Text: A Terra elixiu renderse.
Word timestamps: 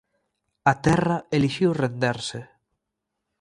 A 0.71 0.73
Terra 0.85 1.17
elixiu 1.37 1.71
renderse. 1.81 2.39